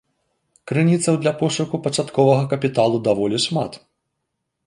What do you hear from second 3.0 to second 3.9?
даволі шмат.